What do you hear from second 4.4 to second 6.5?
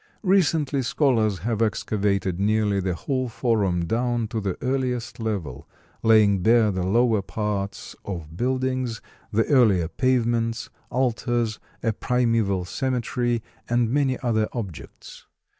the earliest level, laying